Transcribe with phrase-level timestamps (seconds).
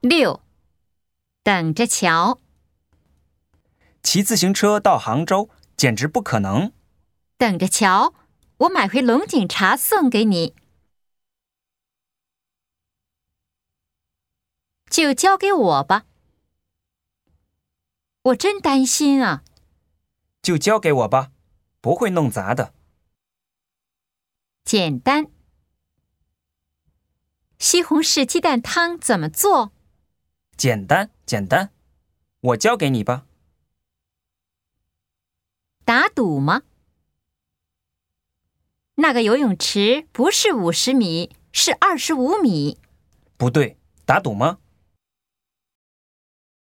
[0.00, 0.42] 六，
[1.42, 2.38] 等着瞧。
[4.02, 6.72] 骑自行车到杭州简直不可能。
[7.36, 8.14] 等着瞧，
[8.58, 10.54] 我买回龙井茶送给你。
[14.88, 16.06] 就交给我吧。
[18.22, 19.42] 我真担心啊。
[20.40, 21.32] 就交给我吧，
[21.80, 22.72] 不会弄砸的。
[24.64, 25.26] 简单。
[27.58, 29.72] 西红柿鸡蛋汤怎么做？
[30.56, 31.70] 简单，简单。
[32.40, 33.26] 我教给你吧。
[35.84, 36.62] 打赌吗？
[38.96, 42.78] 那个游泳池不是五十米，是二十五米。
[43.36, 44.58] 不对，打赌吗？